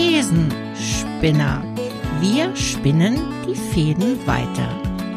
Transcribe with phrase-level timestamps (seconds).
[0.00, 1.62] Thesenspinner.
[2.20, 4.66] Wir spinnen die Fäden weiter.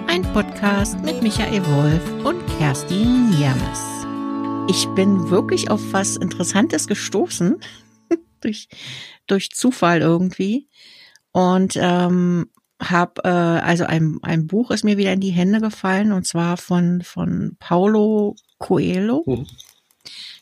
[0.07, 3.79] Ein Podcast mit Michael Wolf und Kerstin Niermes.
[4.69, 7.61] Ich bin wirklich auf was Interessantes gestoßen.
[8.41, 8.67] durch,
[9.25, 10.67] durch Zufall irgendwie.
[11.31, 12.47] Und ähm,
[12.81, 16.57] habe, äh, also ein, ein Buch ist mir wieder in die Hände gefallen und zwar
[16.57, 19.23] von, von Paulo Coelho.
[19.25, 19.47] Mhm.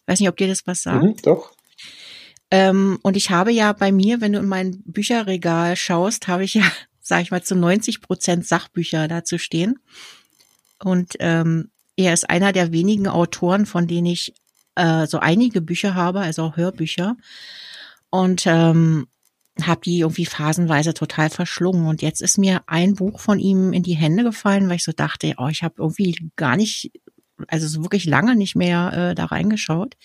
[0.07, 1.03] Weiß nicht, ob dir das was sagt.
[1.03, 1.51] Mhm, doch.
[2.51, 6.55] Ähm, und ich habe ja bei mir, wenn du in mein Bücherregal schaust, habe ich
[6.55, 6.63] ja,
[7.01, 9.79] sage ich mal, zu 90 Prozent Sachbücher dazu stehen.
[10.83, 14.33] Und ähm, er ist einer der wenigen Autoren, von denen ich
[14.75, 17.15] äh, so einige Bücher habe, also auch Hörbücher.
[18.09, 19.07] Und ähm,
[19.61, 21.87] habe die irgendwie phasenweise total verschlungen.
[21.87, 24.91] Und jetzt ist mir ein Buch von ihm in die Hände gefallen, weil ich so
[24.91, 26.91] dachte, oh, ich habe irgendwie gar nicht,
[27.47, 29.95] also so wirklich lange nicht mehr äh, da reingeschaut.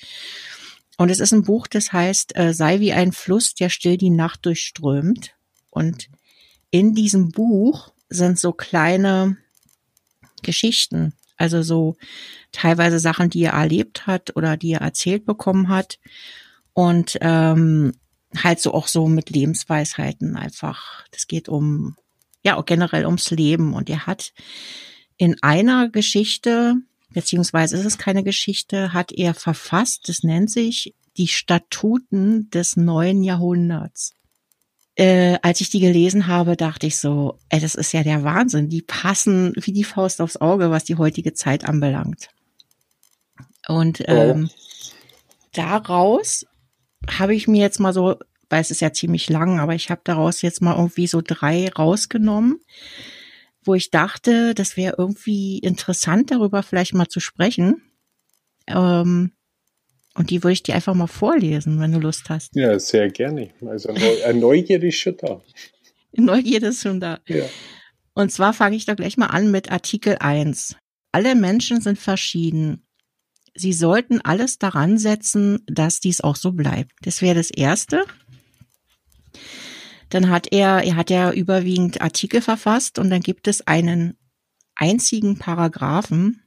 [0.96, 4.10] Und es ist ein Buch, das heißt, äh, sei wie ein Fluss, der still die
[4.10, 5.34] Nacht durchströmt.
[5.70, 6.08] Und
[6.70, 9.36] in diesem Buch sind so kleine
[10.42, 11.96] Geschichten, also so
[12.52, 15.98] teilweise Sachen, die er erlebt hat oder die er erzählt bekommen hat.
[16.72, 17.92] Und ähm,
[18.42, 21.04] halt so auch so mit Lebensweisheiten einfach.
[21.10, 21.96] Das geht um,
[22.42, 23.74] ja, auch generell ums Leben.
[23.74, 24.32] Und er hat
[25.16, 26.76] in einer Geschichte
[27.16, 30.10] beziehungsweise ist es keine Geschichte, hat er verfasst.
[30.10, 34.12] Das nennt sich die Statuten des neuen Jahrhunderts.
[34.96, 38.68] Äh, als ich die gelesen habe, dachte ich so, ey, das ist ja der Wahnsinn.
[38.68, 42.28] Die passen wie die Faust aufs Auge, was die heutige Zeit anbelangt.
[43.66, 44.90] Und ähm, oh.
[45.54, 46.44] daraus
[47.08, 48.16] habe ich mir jetzt mal so,
[48.50, 51.70] weil es ist ja ziemlich lang, aber ich habe daraus jetzt mal irgendwie so drei
[51.70, 52.60] rausgenommen,
[53.66, 57.82] wo ich dachte, das wäre irgendwie interessant, darüber vielleicht mal zu sprechen.
[58.66, 59.32] Ähm,
[60.14, 62.54] und die würde ich dir einfach mal vorlesen, wenn du Lust hast.
[62.56, 63.50] Ja, sehr gerne.
[63.66, 63.92] Also
[64.32, 65.42] Neugierde ist schon da.
[66.12, 67.20] Neugierde ist schon da.
[67.26, 67.44] Ja.
[68.14, 70.76] Und zwar fange ich doch gleich mal an mit Artikel 1.
[71.12, 72.86] Alle Menschen sind verschieden.
[73.54, 76.92] Sie sollten alles daran setzen, dass dies auch so bleibt.
[77.02, 78.04] Das wäre das Erste.
[80.10, 84.16] Dann hat er, er hat ja überwiegend Artikel verfasst und dann gibt es einen
[84.74, 86.42] einzigen Paragraphen,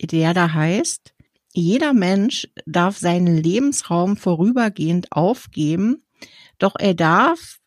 [0.00, 1.14] der da heißt,
[1.52, 6.04] jeder Mensch darf seinen Lebensraum vorübergehend aufgeben,
[6.58, 7.58] doch er darf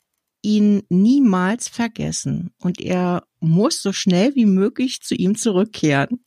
[0.41, 6.23] ihn niemals vergessen und er muss so schnell wie möglich zu ihm zurückkehren.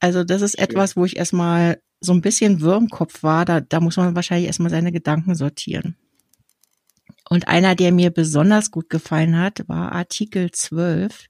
[0.00, 3.44] Also das ist etwas, wo ich erstmal so ein bisschen wirr im Kopf war.
[3.44, 5.96] Da, da muss man wahrscheinlich erstmal seine Gedanken sortieren.
[7.28, 11.26] Und einer, der mir besonders gut gefallen hat, war Artikel 12.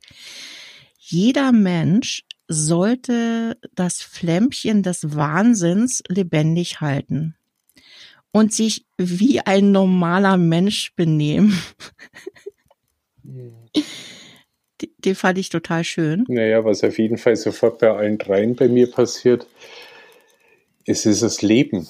[0.98, 7.34] Jeder Mensch sollte das Flämmchen des Wahnsinns lebendig halten
[8.31, 11.58] und sich wie ein normaler Mensch benehmen.
[14.98, 16.25] Den fand ich total schön.
[16.28, 19.47] Naja, was auf jeden Fall sofort bei allen dreien bei mir passiert,
[20.87, 21.88] es ist das Leben.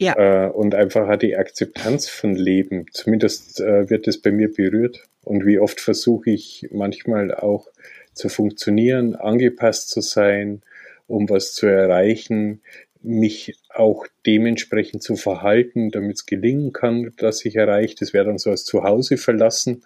[0.00, 0.46] Ja.
[0.46, 2.86] Äh, und einfach hat die Akzeptanz von Leben.
[2.90, 5.06] Zumindest äh, wird es bei mir berührt.
[5.22, 7.68] Und wie oft versuche ich manchmal auch
[8.14, 10.62] zu funktionieren, angepasst zu sein,
[11.06, 12.62] um was zu erreichen,
[13.02, 17.96] mich auch dementsprechend zu verhalten, damit es gelingen kann, dass ich erreiche.
[17.98, 19.82] Das wäre dann so als Zuhause verlassen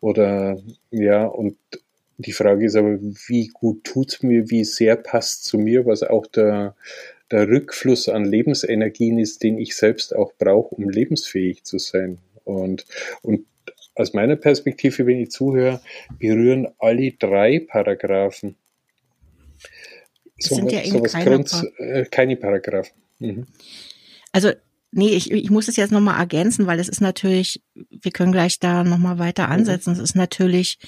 [0.00, 0.60] oder
[0.90, 1.56] ja, und
[2.18, 6.26] die Frage ist aber, wie gut tut's mir, wie sehr passt zu mir, was auch
[6.26, 6.74] der
[7.30, 12.18] der Rückfluss an Lebensenergien ist, den ich selbst auch brauche, um lebensfähig zu sein.
[12.44, 12.86] Und,
[13.22, 13.46] und
[13.94, 15.80] aus meiner Perspektive, wenn ich zuhöre,
[16.18, 18.56] berühren alle drei Paragraphen.
[20.38, 22.94] So, sind ja eben keine, Grund, äh, keine Paragraphen.
[23.18, 23.46] Mhm.
[24.32, 24.52] Also
[24.92, 28.60] Nee, ich, ich muss es jetzt nochmal ergänzen, weil es ist natürlich, wir können gleich
[28.60, 29.52] da nochmal weiter mhm.
[29.52, 29.92] ansetzen.
[29.92, 30.78] Es ist natürlich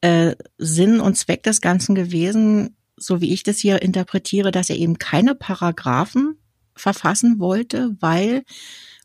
[0.00, 4.76] äh, Sinn und Zweck des Ganzen gewesen, so wie ich das hier interpretiere, dass er
[4.76, 6.38] eben keine Paragraphen
[6.74, 8.44] verfassen wollte, weil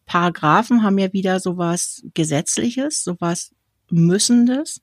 [0.06, 3.52] Paragraphen haben ja wieder sowas Gesetzliches, sowas
[3.90, 4.82] Müssendes.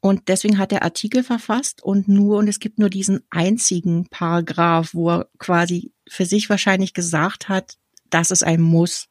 [0.00, 4.94] Und deswegen hat er Artikel verfasst und nur, und es gibt nur diesen einzigen Paragraph,
[4.94, 7.76] wo er quasi für sich wahrscheinlich gesagt hat,
[8.08, 9.08] dass es ein Muss.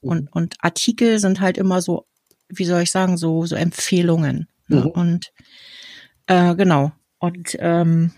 [0.00, 0.28] Und, mhm.
[0.30, 2.06] und Artikel sind halt immer so,
[2.48, 4.48] wie soll ich sagen, so, so Empfehlungen.
[4.68, 4.82] Ne?
[4.82, 4.86] Mhm.
[4.86, 5.32] Und
[6.26, 6.92] äh, genau.
[7.22, 8.10] Und ähm,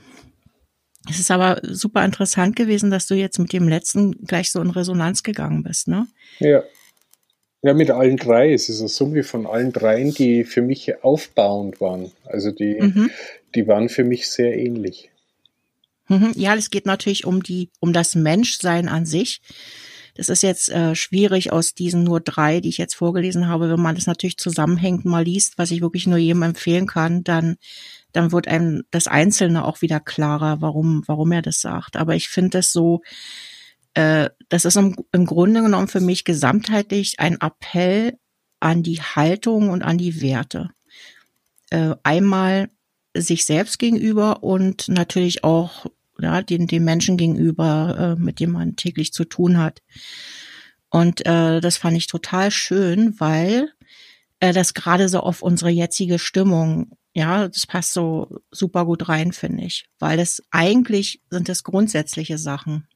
[1.11, 4.71] es ist aber super interessant gewesen, dass du jetzt mit dem letzten gleich so in
[4.71, 6.07] Resonanz gegangen bist, ne?
[6.39, 6.63] Ja.
[7.61, 8.53] Ja, mit allen drei.
[8.53, 12.13] Es ist eine Summe von allen dreien, die für mich aufbauend waren.
[12.25, 13.11] Also die, mhm.
[13.55, 15.11] die waren für mich sehr ähnlich.
[16.09, 16.33] Mhm.
[16.35, 19.43] Ja, es geht natürlich um die, um das Menschsein an sich.
[20.15, 23.81] das ist jetzt äh, schwierig aus diesen nur drei, die ich jetzt vorgelesen habe, wenn
[23.81, 27.57] man das natürlich zusammenhängt mal liest, was ich wirklich nur jedem empfehlen kann, dann
[28.15, 31.97] dann wird einem das Einzelne auch wieder klarer, warum warum er das sagt.
[31.97, 33.03] Aber ich finde das so,
[33.95, 38.17] äh, das ist im, im Grunde genommen für mich gesamtheitlich ein Appell
[38.61, 40.71] an die Haltung und an die Werte.
[41.71, 42.71] Äh, einmal
[43.17, 45.87] sich selbst gegenüber und natürlich auch
[46.21, 49.83] ja, den, den Menschen gegenüber, äh, mit dem man täglich zu tun hat.
[50.89, 53.73] Und äh, das fand ich total schön, weil
[54.39, 59.33] äh, das gerade so auf unsere jetzige Stimmung, ja, das passt so super gut rein,
[59.33, 59.87] finde ich.
[60.01, 62.89] Weil das eigentlich sind das grundsätzliche Sachen.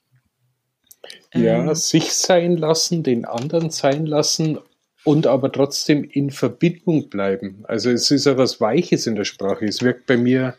[1.33, 4.59] Ja, ähm, sich sein lassen, den anderen sein lassen
[5.05, 7.65] und aber trotzdem in Verbindung bleiben.
[7.69, 9.65] Also es ist ja was Weiches in der Sprache.
[9.65, 10.57] Es wirkt bei mir,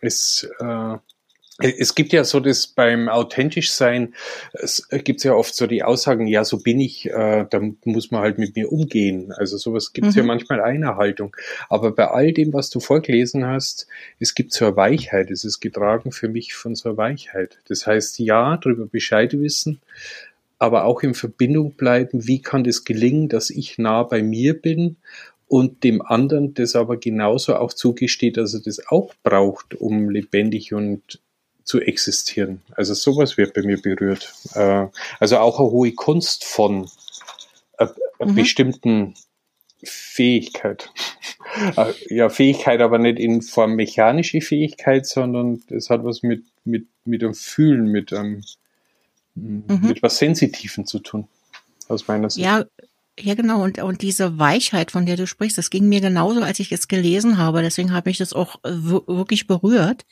[0.00, 0.96] es, äh,
[1.60, 4.14] es gibt ja so das beim authentisch sein,
[4.52, 8.20] es gibt ja oft so die Aussagen, ja, so bin ich, äh, da muss man
[8.20, 9.32] halt mit mir umgehen.
[9.32, 10.20] Also sowas gibt es mhm.
[10.20, 11.36] ja manchmal eine Haltung.
[11.68, 13.88] Aber bei all dem, was du vorgelesen hast,
[14.20, 17.58] es gibt so eine Weichheit, es ist getragen für mich von so einer Weichheit.
[17.66, 19.80] Das heißt, ja, darüber Bescheid wissen,
[20.60, 24.96] aber auch in Verbindung bleiben, wie kann das gelingen, dass ich nah bei mir bin
[25.48, 30.72] und dem anderen das aber genauso auch zugesteht, dass er das auch braucht, um lebendig
[30.72, 31.20] und
[31.68, 32.62] zu existieren.
[32.72, 34.32] Also sowas wird bei mir berührt.
[34.54, 34.86] Äh,
[35.20, 36.88] also auch eine hohe Kunst von
[37.76, 38.34] einer mhm.
[38.34, 39.14] bestimmten
[39.84, 40.90] Fähigkeit.
[41.76, 46.86] Äh, ja, Fähigkeit, aber nicht in Form mechanische Fähigkeit, sondern es hat was mit, mit,
[47.06, 48.44] mit dem Fühlen, mit einem
[49.34, 49.64] mhm.
[49.80, 51.26] mit was Sensitiven zu tun,
[51.88, 52.44] aus meiner Sicht.
[52.44, 52.66] Ja,
[53.18, 53.62] ja, genau.
[53.62, 56.86] Und, und diese Weichheit, von der du sprichst, das ging mir genauso, als ich es
[56.86, 57.62] gelesen habe.
[57.62, 60.04] Deswegen habe ich das auch äh, wirklich berührt,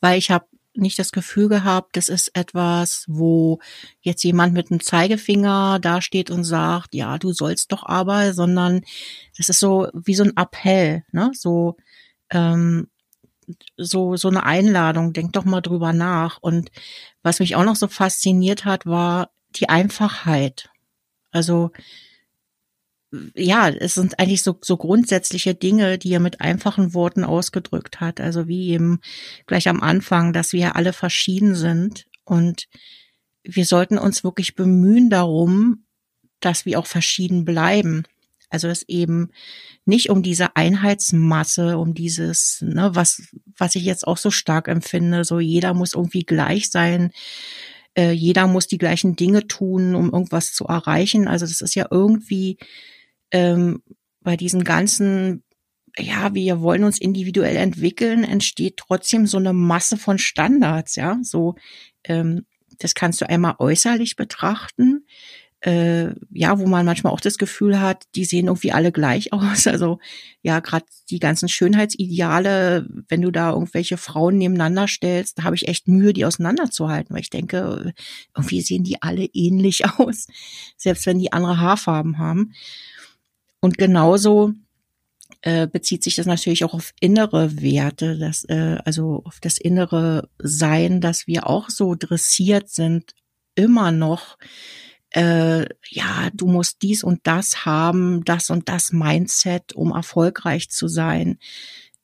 [0.00, 0.46] weil ich habe
[0.78, 3.60] nicht das Gefühl gehabt, das ist etwas, wo
[4.00, 8.82] jetzt jemand mit einem Zeigefinger dasteht und sagt, ja, du sollst doch aber, sondern
[9.36, 11.30] das ist so wie so ein Appell, ne?
[11.34, 11.76] So,
[12.30, 12.88] ähm,
[13.76, 16.38] so, so eine Einladung, denk doch mal drüber nach.
[16.40, 16.70] Und
[17.22, 20.70] was mich auch noch so fasziniert hat, war die Einfachheit.
[21.30, 21.70] Also,
[23.34, 28.20] ja, es sind eigentlich so, so grundsätzliche Dinge, die er mit einfachen Worten ausgedrückt hat.
[28.20, 29.00] Also wie eben
[29.46, 32.68] gleich am Anfang, dass wir alle verschieden sind und
[33.42, 35.84] wir sollten uns wirklich bemühen darum,
[36.40, 38.04] dass wir auch verschieden bleiben.
[38.50, 39.30] Also es eben
[39.84, 43.22] nicht um diese Einheitsmasse, um dieses, ne, was,
[43.56, 47.10] was ich jetzt auch so stark empfinde, so jeder muss irgendwie gleich sein,
[47.94, 51.26] äh, jeder muss die gleichen Dinge tun, um irgendwas zu erreichen.
[51.26, 52.58] Also das ist ja irgendwie
[53.30, 53.82] ähm,
[54.20, 55.42] bei diesen ganzen,
[55.96, 61.54] ja, wir wollen uns individuell entwickeln, entsteht trotzdem so eine Masse von Standards, ja, so,
[62.04, 62.46] ähm,
[62.78, 65.04] das kannst du einmal äußerlich betrachten
[65.60, 69.66] äh, ja, wo man manchmal auch das Gefühl hat, die sehen irgendwie alle gleich aus.
[69.66, 69.98] Also
[70.42, 75.66] ja, gerade die ganzen Schönheitsideale, wenn du da irgendwelche Frauen nebeneinander stellst, da habe ich
[75.66, 77.92] echt Mühe, die auseinanderzuhalten, weil ich denke,
[78.36, 80.28] irgendwie sehen die alle ähnlich aus,
[80.76, 82.52] selbst wenn die andere Haarfarben haben.
[83.60, 84.52] Und genauso
[85.42, 90.28] äh, bezieht sich das natürlich auch auf innere Werte, das, äh, also auf das innere
[90.38, 93.14] Sein, dass wir auch so dressiert sind,
[93.54, 94.38] immer noch
[95.10, 100.88] äh, ja, du musst dies und das haben, das und das Mindset, um erfolgreich zu
[100.88, 101.38] sein.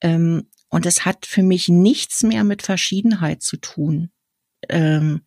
[0.00, 4.10] Ähm, und es hat für mich nichts mehr mit Verschiedenheit zu tun.
[4.68, 5.22] Ähm,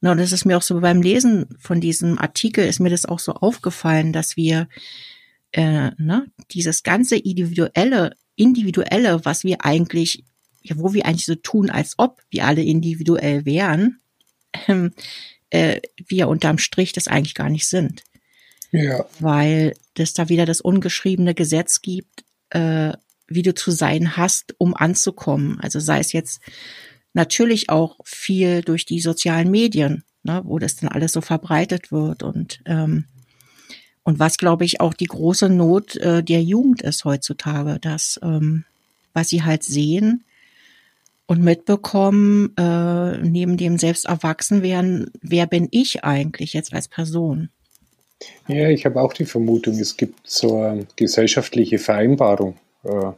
[0.00, 3.18] na, das ist mir auch so beim Lesen von diesem Artikel ist mir das auch
[3.18, 4.68] so aufgefallen, dass wir
[5.54, 10.24] äh, ne, dieses ganze individuelle, individuelle, was wir eigentlich,
[10.62, 14.00] ja, wo wir eigentlich so tun, als ob wir alle individuell wären,
[14.68, 14.92] ähm,
[15.50, 18.02] äh, wir unterm Strich das eigentlich gar nicht sind.
[18.72, 19.06] Ja.
[19.20, 22.92] Weil es da wieder das ungeschriebene Gesetz gibt, äh,
[23.28, 25.60] wie du zu sein hast, um anzukommen.
[25.60, 26.40] Also sei es jetzt
[27.12, 32.24] natürlich auch viel durch die sozialen Medien, ne, wo das dann alles so verbreitet wird
[32.24, 33.04] und ähm,
[34.04, 38.64] und was glaube ich auch die große Not äh, der Jugend ist heutzutage, dass ähm,
[39.12, 40.24] was sie halt sehen,
[41.26, 47.48] und mitbekommen, äh, neben dem selbst erwachsen werden, wer bin ich eigentlich jetzt als Person?
[48.46, 52.56] Ja, ich habe auch die Vermutung, es gibt so eine gesellschaftliche Vereinbarung.
[52.84, 53.12] Äh,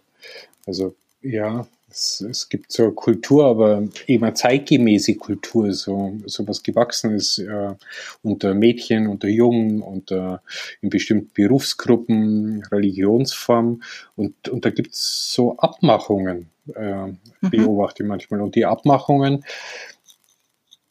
[0.67, 1.67] also ja,
[1.97, 7.75] es, es, gibt so eine Kultur, aber immer zeitgemäße Kultur, so, so was Gewachsenes äh,
[8.23, 10.43] unter Mädchen, unter Jungen, unter
[10.83, 13.83] in bestimmten Berufsgruppen, Religionsformen
[14.15, 17.17] und, und da gibt es so Abmachungen äh, mhm.
[17.51, 18.41] beobachte manchmal.
[18.41, 19.45] Und die Abmachungen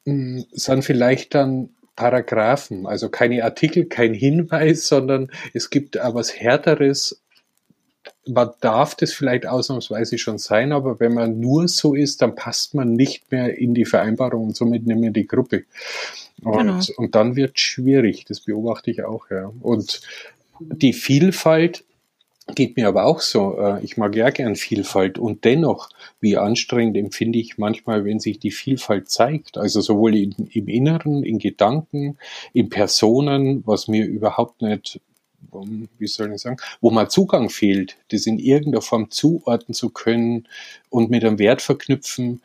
[0.05, 6.15] mh, hm, sind vielleicht dann Paragraphen, also keine Artikel, kein Hinweis, sondern es gibt auch
[6.15, 7.21] was Härteres.
[8.27, 12.73] Man darf das vielleicht ausnahmsweise schon sein, aber wenn man nur so ist, dann passt
[12.73, 15.65] man nicht mehr in die Vereinbarung und somit nicht mehr die Gruppe.
[16.41, 16.79] Und, genau.
[16.97, 19.51] und dann wird schwierig, das beobachte ich auch, ja.
[19.61, 20.01] Und
[20.59, 21.83] die Vielfalt
[22.53, 23.57] geht mir aber auch so.
[23.57, 25.89] Äh, ich mag ja gern Vielfalt und dennoch,
[26.19, 29.57] wie anstrengend empfinde ich manchmal, wenn sich die Vielfalt zeigt.
[29.57, 32.17] Also sowohl in, im Inneren, in Gedanken,
[32.53, 34.99] in Personen, was mir überhaupt nicht
[35.97, 40.47] wie soll ich sagen, wo mal Zugang fehlt, das in irgendeiner Form zuordnen zu können
[40.89, 42.41] und mit einem Wert verknüpfen,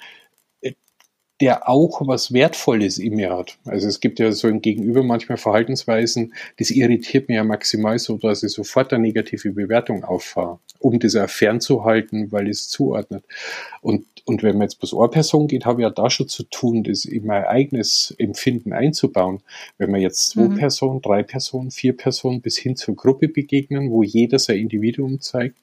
[1.41, 3.59] der auch was Wertvolles in mir hat.
[3.65, 8.19] Also es gibt ja so ein Gegenüber manchmal Verhaltensweisen, das irritiert mir ja maximal so,
[8.19, 13.25] dass ich sofort eine negative Bewertung auffahre, um das auch fernzuhalten, weil es zuordnet.
[13.81, 16.85] Und, und wenn man jetzt bis Ohrperson geht, habe ich ja da schon zu tun,
[16.85, 19.41] das in mein eigenes Empfinden einzubauen.
[19.77, 20.55] Wenn man jetzt zwei mhm.
[20.55, 25.57] Personen, drei Personen, vier Personen bis hin zur Gruppe begegnen, wo jeder sein Individuum zeigt,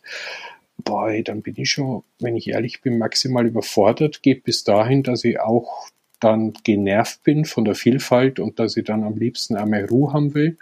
[0.84, 4.22] boah, dann bin ich schon, wenn ich ehrlich bin, maximal überfordert.
[4.22, 5.88] Geht bis dahin, dass ich auch
[6.20, 10.34] dann genervt bin von der Vielfalt und dass ich dann am liebsten einmal Ruhe haben
[10.34, 10.58] will.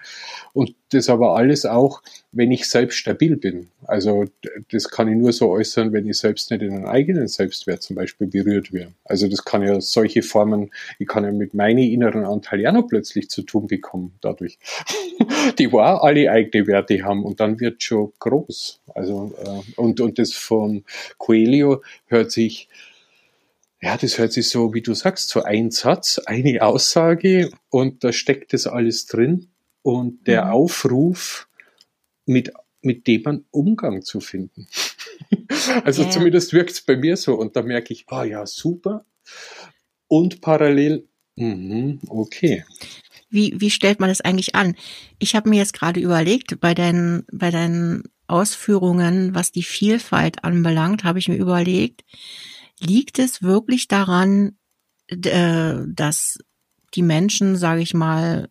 [0.53, 3.69] Und das aber alles auch, wenn ich selbst stabil bin.
[3.85, 4.25] Also
[4.71, 7.95] das kann ich nur so äußern, wenn ich selbst nicht in einen eigenen Selbstwert zum
[7.95, 8.93] Beispiel berührt werde.
[9.05, 12.87] Also das kann ja solche Formen, ich kann ja mit meinen inneren Anteilen ja noch
[12.87, 14.59] plötzlich zu tun bekommen dadurch.
[15.59, 18.81] Die war alle eigene Werte haben und dann wird schon groß.
[18.93, 20.83] Also äh, und, und das von
[21.17, 22.67] Coelho hört sich
[23.85, 28.11] ja, das hört sich so, wie du sagst, so ein Satz, eine Aussage und da
[28.11, 29.51] steckt das alles drin
[29.83, 30.51] und der mhm.
[30.53, 31.47] Aufruf,
[32.25, 32.51] mit,
[32.81, 34.67] mit dem man Umgang zu finden.
[35.83, 36.09] also ja.
[36.09, 39.05] zumindest wirkt es bei mir so und da merke ich, ah oh ja, super.
[40.07, 42.65] Und parallel, mh, okay.
[43.29, 44.75] Wie, wie stellt man das eigentlich an?
[45.19, 51.03] Ich habe mir jetzt gerade überlegt, bei deinen, bei deinen Ausführungen, was die Vielfalt anbelangt,
[51.03, 52.03] habe ich mir überlegt,
[52.79, 54.57] Liegt es wirklich daran,
[55.07, 56.37] äh, dass
[56.93, 58.49] die Menschen, sage ich mal,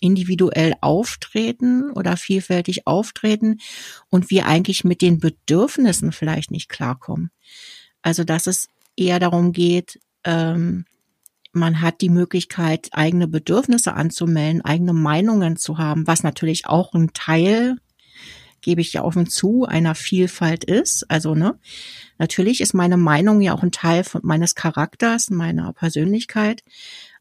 [0.00, 3.58] individuell auftreten oder vielfältig auftreten
[4.10, 7.30] und wir eigentlich mit den Bedürfnissen vielleicht nicht klarkommen.
[8.02, 10.84] Also dass es eher darum geht, ähm,
[11.52, 17.12] man hat die Möglichkeit, eigene Bedürfnisse anzumelden, eigene Meinungen zu haben, was natürlich auch ein
[17.14, 17.76] Teil
[18.60, 21.04] gebe ich ja offen zu, einer Vielfalt ist.
[21.08, 21.58] Also, ne,
[22.18, 26.62] natürlich ist meine Meinung ja auch ein Teil von meines Charakters, meiner Persönlichkeit.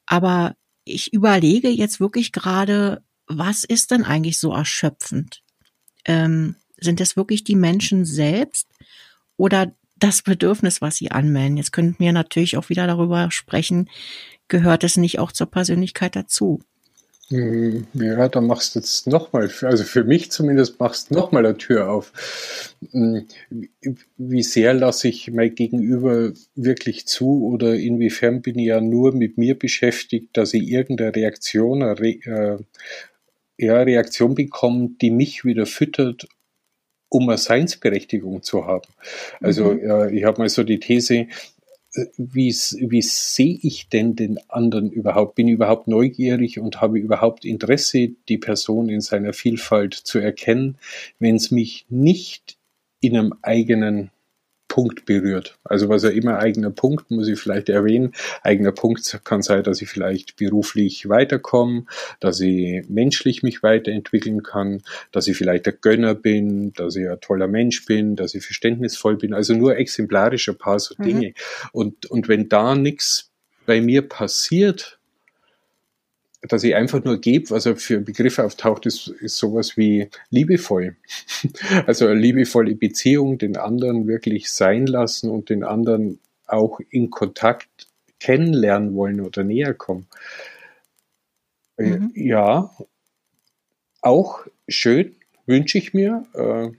[0.05, 5.41] Aber ich überlege jetzt wirklich gerade, was ist denn eigentlich so erschöpfend?
[6.05, 8.67] Ähm, sind es wirklich die Menschen selbst
[9.37, 11.57] oder das Bedürfnis, was sie anmelden?
[11.57, 13.89] Jetzt könnten wir natürlich auch wieder darüber sprechen,
[14.47, 16.61] gehört es nicht auch zur Persönlichkeit dazu?
[17.29, 21.57] Hm, ja, da machst du jetzt nochmal, also für mich zumindest machst du nochmal eine
[21.57, 22.13] Tür auf.
[22.91, 23.25] Hm,
[24.17, 29.39] wie sehr lasse ich mein Gegenüber wirklich zu oder inwiefern bin ich ja nur mit
[29.39, 32.57] mir beschäftigt, dass ich irgendeine Reaktion, Re äh,
[33.57, 36.27] ja, Reaktion bekomme, die mich wieder füttert,
[37.09, 38.89] um eine Seinsberechtigung zu haben.
[39.41, 39.79] Also mhm.
[39.79, 41.27] äh, ich habe mal so die These,
[42.17, 45.35] wie, wie sehe ich denn den anderen überhaupt?
[45.35, 50.77] Bin ich überhaupt neugierig und habe überhaupt Interesse, die Person in seiner Vielfalt zu erkennen,
[51.19, 52.57] wenn es mich nicht
[52.99, 54.11] in einem eigenen
[54.75, 55.57] Punkt berührt.
[55.63, 58.11] Also was ja immer eigener Punkt, muss ich vielleicht erwähnen.
[58.43, 61.85] Eigener Punkt kann sein, dass ich vielleicht beruflich weiterkomme,
[62.19, 64.81] dass ich menschlich mich weiterentwickeln kann,
[65.13, 69.15] dass ich vielleicht der Gönner bin, dass ich ein toller Mensch bin, dass ich verständnisvoll
[69.15, 69.33] bin.
[69.33, 71.03] Also nur exemplarisch ein paar so mhm.
[71.05, 71.33] Dinge.
[71.71, 73.31] Und, und wenn da nichts
[73.65, 74.99] bei mir passiert,
[76.47, 80.95] dass ich einfach nur gebe, was er für Begriffe auftaucht, ist, ist sowas wie liebevoll.
[81.87, 87.87] Also eine liebevolle Beziehung, den anderen wirklich sein lassen und den anderen auch in Kontakt
[88.19, 90.07] kennenlernen wollen oder näher kommen.
[91.77, 92.11] Äh, mhm.
[92.15, 92.75] Ja,
[94.01, 96.25] auch schön, wünsche ich mir.
[96.33, 96.75] Äh,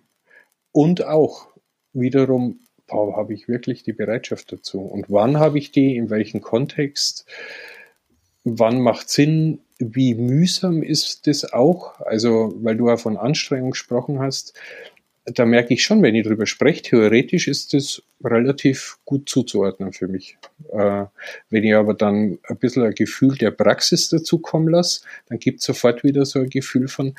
[0.73, 1.49] und auch
[1.92, 4.80] wiederum, habe ich wirklich die Bereitschaft dazu?
[4.80, 7.26] Und wann habe ich die, in welchem Kontext?
[8.47, 12.00] Wann macht Sinn, wie mühsam ist das auch?
[12.00, 14.55] Also, weil du ja von Anstrengung gesprochen hast,
[15.25, 20.07] da merke ich schon, wenn ich drüber spreche, theoretisch ist das relativ gut zuzuordnen für
[20.07, 20.38] mich.
[20.71, 21.07] Äh,
[21.50, 25.59] wenn ich aber dann ein bisschen ein Gefühl der Praxis dazu kommen lasse, dann gibt
[25.59, 27.17] es sofort wieder so ein Gefühl von,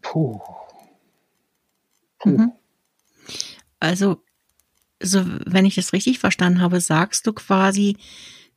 [0.00, 0.38] puh.
[2.20, 2.30] puh.
[2.30, 2.52] Mhm.
[3.80, 4.22] Also,
[5.02, 7.96] so, wenn ich das richtig verstanden habe, sagst du quasi,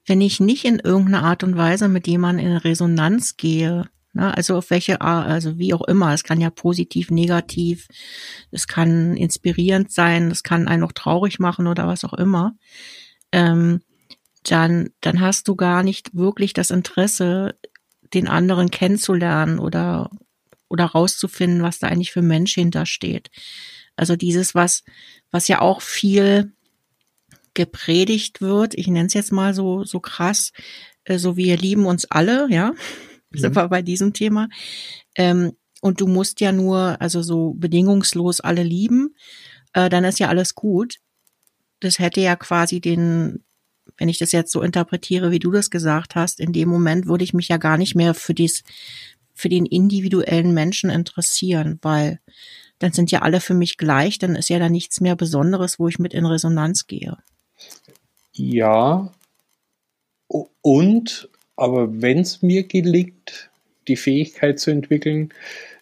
[0.06, 4.58] wenn ich nicht in irgendeiner Art und Weise mit jemandem in Resonanz gehe, ne, also
[4.58, 7.88] auf welche Art, also wie auch immer, es kann ja positiv, negativ,
[8.52, 12.56] es kann inspirierend sein, es kann einen auch traurig machen oder was auch immer,
[13.32, 13.82] ähm,
[14.44, 17.56] dann, dann hast du gar nicht wirklich das Interesse,
[18.14, 20.12] den anderen kennenzulernen oder,
[20.70, 23.32] oder rauszufinden, was da eigentlich für Mensch hintersteht.
[23.96, 24.84] Also dieses, was,
[25.32, 26.54] was ja auch viel
[27.56, 30.52] gepredigt wird, ich nenne es jetzt mal so, so krass,
[31.06, 32.72] äh, so wir lieben uns alle, ja,
[33.32, 33.38] mhm.
[33.38, 34.50] sind wir bei diesem Thema.
[35.16, 39.16] Ähm, und du musst ja nur, also so bedingungslos alle lieben,
[39.74, 40.98] äh, dann ist ja alles gut.
[41.80, 43.44] Das hätte ja quasi den,
[43.98, 47.24] wenn ich das jetzt so interpretiere, wie du das gesagt hast, in dem Moment würde
[47.24, 48.64] ich mich ja gar nicht mehr für dies,
[49.34, 52.20] für den individuellen Menschen interessieren, weil
[52.80, 55.88] dann sind ja alle für mich gleich, dann ist ja da nichts mehr Besonderes, wo
[55.88, 57.18] ich mit in Resonanz gehe.
[58.38, 59.12] Ja,
[60.62, 63.50] und, aber wenn es mir gelingt,
[63.88, 65.34] die Fähigkeit zu entwickeln,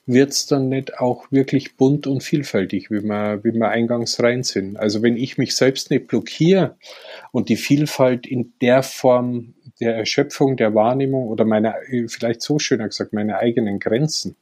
[0.05, 4.43] wird es dann nicht auch wirklich bunt und vielfältig, wie wir, wie wir eingangs rein
[4.43, 4.75] sind.
[4.77, 6.75] Also wenn ich mich selbst nicht blockiere
[7.31, 11.75] und die Vielfalt in der Form der Erschöpfung, der Wahrnehmung oder meine,
[12.07, 14.35] vielleicht so schöner gesagt, meine eigenen Grenzen,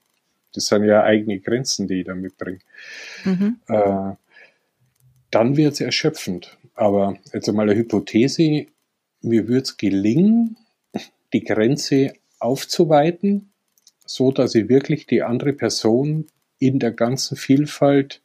[0.54, 2.60] das sind ja eigene Grenzen, die ich da mitbringe,
[3.24, 3.60] mhm.
[3.68, 4.14] äh,
[5.32, 6.58] dann wird es erschöpfend.
[6.76, 8.68] Aber jetzt einmal eine Hypothese,
[9.22, 10.58] mir würde es gelingen,
[11.34, 13.52] die Grenze aufzuweiten,
[14.06, 16.28] so dass ich wirklich die andere Person
[16.60, 18.22] in der ganzen Vielfalt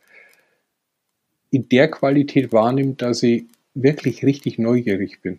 [1.51, 3.45] in der Qualität wahrnimmt, dass ich
[3.75, 5.39] wirklich richtig neugierig bin.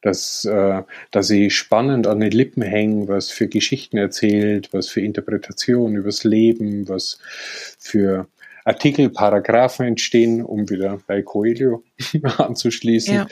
[0.00, 5.00] Dass, äh, dass ich spannend an den Lippen hänge, was für Geschichten erzählt, was für
[5.00, 7.18] Interpretationen übers Leben, was
[7.78, 8.28] für
[8.68, 11.82] Artikel, Paragraphen entstehen, um wieder bei Coelho
[12.36, 13.28] anzuschließen, ja.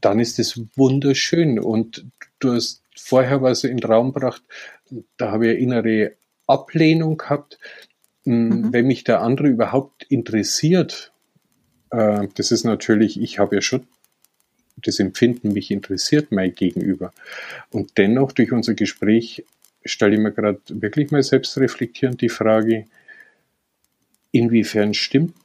[0.00, 1.58] dann ist es wunderschön.
[1.58, 2.06] Und
[2.38, 4.42] du hast vorher was in den Raum gebracht,
[5.18, 6.12] da habe ich innere
[6.46, 7.58] Ablehnung gehabt.
[8.24, 8.72] Hm, mhm.
[8.72, 11.12] Wenn mich der andere überhaupt interessiert,
[11.90, 13.86] äh, das ist natürlich, ich habe ja schon
[14.76, 17.12] das Empfinden, mich interessiert mein Gegenüber.
[17.70, 19.44] Und dennoch durch unser Gespräch
[19.84, 22.86] stelle ich mir gerade wirklich mal selbst reflektierend die Frage,
[24.34, 25.36] Inwiefern stimmt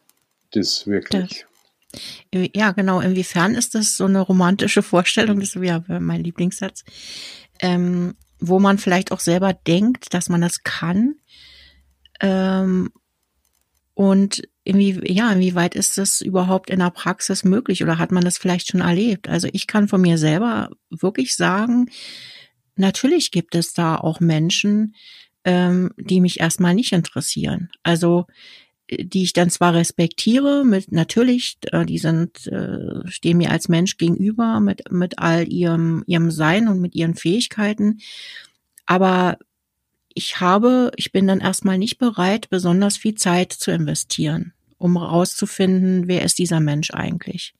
[0.51, 1.45] das wirklich?
[1.91, 2.49] Das.
[2.55, 3.01] Ja, genau.
[3.01, 5.39] Inwiefern ist das so eine romantische Vorstellung?
[5.39, 6.83] Das ist ja mein Lieblingssatz.
[7.59, 11.15] Ähm, wo man vielleicht auch selber denkt, dass man das kann.
[12.19, 12.89] Ähm,
[13.93, 18.39] und inwie, ja, inwieweit ist das überhaupt in der Praxis möglich oder hat man das
[18.39, 19.29] vielleicht schon erlebt?
[19.29, 21.91] Also ich kann von mir selber wirklich sagen,
[22.75, 24.95] natürlich gibt es da auch Menschen,
[25.43, 27.69] ähm, die mich erstmal nicht interessieren.
[27.83, 28.25] Also
[28.89, 33.97] die ich dann zwar respektiere, mit natürlich, äh, die sind, äh, stehen mir als Mensch
[33.97, 37.99] gegenüber mit, mit all ihrem, ihrem Sein und mit ihren Fähigkeiten.
[38.85, 39.37] Aber
[40.13, 46.07] ich habe, ich bin dann erstmal nicht bereit, besonders viel Zeit zu investieren, um herauszufinden,
[46.07, 47.53] wer ist dieser Mensch eigentlich.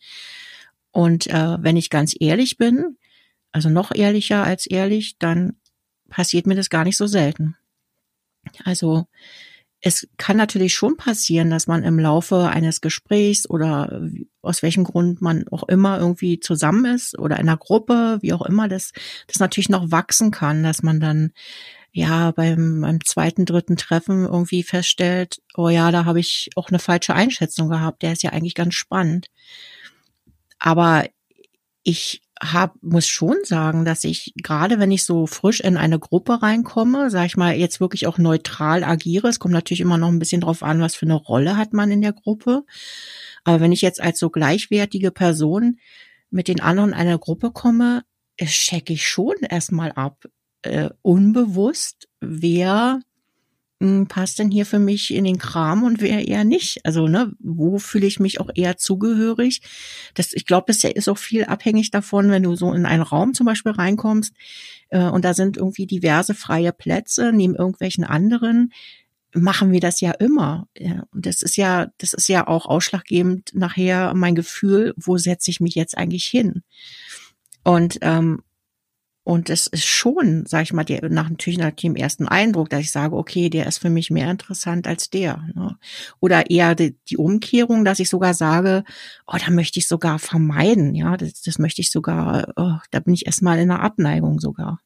[0.92, 2.98] Und äh, wenn ich ganz ehrlich bin,
[3.52, 5.58] also noch ehrlicher als ehrlich, dann
[6.10, 7.56] passiert mir das gar nicht so selten.
[8.64, 9.06] Also
[9.82, 14.02] es kann natürlich schon passieren, dass man im Laufe eines Gesprächs oder
[14.42, 18.42] aus welchem Grund man auch immer irgendwie zusammen ist oder in einer Gruppe, wie auch
[18.42, 18.92] immer, das,
[19.28, 21.32] das natürlich noch wachsen kann, dass man dann
[21.92, 26.80] ja beim, beim zweiten, dritten Treffen irgendwie feststellt, oh ja, da habe ich auch eine
[26.80, 29.28] falsche Einschätzung gehabt, der ist ja eigentlich ganz spannend.
[30.60, 31.06] Aber
[31.84, 36.42] ich hab, muss schon sagen, dass ich gerade wenn ich so frisch in eine Gruppe
[36.42, 39.28] reinkomme, sag ich mal, jetzt wirklich auch neutral agiere.
[39.28, 41.92] Es kommt natürlich immer noch ein bisschen drauf an, was für eine Rolle hat man
[41.92, 42.64] in der Gruppe.
[43.44, 45.80] Aber wenn ich jetzt als so gleichwertige Person
[46.30, 48.04] mit den anderen in einer Gruppe komme,
[48.38, 50.26] checke ich schon erstmal ab,
[50.62, 53.02] äh, unbewusst, wer
[53.80, 56.86] passt denn hier für mich in den Kram und wer eher nicht?
[56.86, 59.62] Also, ne, wo fühle ich mich auch eher zugehörig?
[60.16, 63.34] Das, ich glaube, das ist auch viel abhängig davon, wenn du so in einen Raum
[63.34, 64.34] zum Beispiel reinkommst
[64.90, 68.74] äh, und da sind irgendwie diverse freie Plätze neben irgendwelchen anderen,
[69.34, 70.68] machen wir das ja immer.
[70.78, 75.52] Ja, und das ist ja, das ist ja auch ausschlaggebend nachher mein Gefühl, wo setze
[75.52, 76.64] ich mich jetzt eigentlich hin?
[77.64, 78.42] Und ähm,
[79.24, 82.82] und es ist schon, sag ich mal, der, nach, natürlich nach dem ersten Eindruck, dass
[82.82, 85.44] ich sage, okay, der ist für mich mehr interessant als der.
[85.54, 85.78] Ne?
[86.20, 88.84] Oder eher die, die, Umkehrung, dass ich sogar sage,
[89.28, 93.14] oh, da möchte ich sogar vermeiden, ja, das, das möchte ich sogar, oh, da bin
[93.14, 94.80] ich erstmal in einer Abneigung sogar.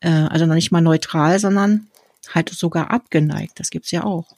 [0.00, 1.86] Äh, also noch nicht mal neutral, sondern
[2.34, 3.60] halt sogar abgeneigt.
[3.60, 4.36] Das gibt's ja auch.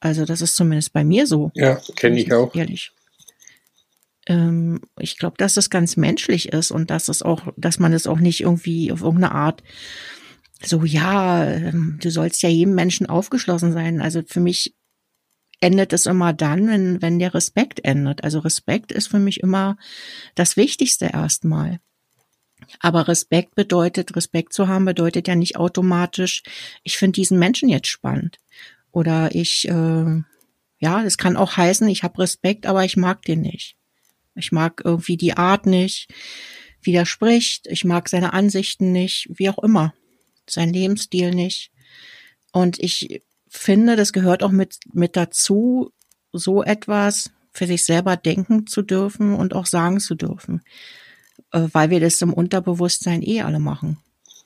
[0.00, 1.50] Also das ist zumindest bei mir so.
[1.54, 2.54] Ja, kenne ich auch.
[2.54, 2.92] Ehrlich.
[4.28, 8.06] Ähm, ich glaube, dass es ganz menschlich ist und dass es auch, dass man es
[8.06, 9.62] auch nicht irgendwie auf irgendeine Art
[10.62, 14.00] so, ja, ähm, du sollst ja jedem Menschen aufgeschlossen sein.
[14.00, 14.74] Also für mich
[15.60, 18.24] endet es immer dann, wenn, wenn der Respekt endet.
[18.24, 19.76] Also Respekt ist für mich immer
[20.34, 21.80] das Wichtigste erstmal.
[22.80, 26.42] Aber Respekt bedeutet, Respekt zu haben, bedeutet ja nicht automatisch,
[26.82, 28.38] ich finde diesen Menschen jetzt spannend.
[28.90, 30.22] Oder ich, äh,
[30.80, 33.77] ja, es kann auch heißen, ich habe Respekt, aber ich mag den nicht.
[34.38, 36.08] Ich mag irgendwie die Art nicht,
[36.82, 39.94] wie er spricht, ich mag seine Ansichten nicht, wie auch immer.
[40.48, 41.70] Sein Lebensstil nicht.
[42.52, 45.92] Und ich finde, das gehört auch mit, mit dazu,
[46.32, 50.62] so etwas für sich selber denken zu dürfen und auch sagen zu dürfen.
[51.52, 53.98] Äh, weil wir das im Unterbewusstsein eh alle machen.